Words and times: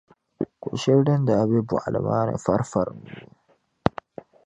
ko’ 0.61 0.69
shɛli 0.81 1.03
din 1.07 1.21
daa 1.27 1.43
be 1.49 1.57
bɔɣili 1.67 1.99
maa 2.07 2.23
ni 2.27 2.35
farifari 2.45 2.93
nyuui. 3.01 3.23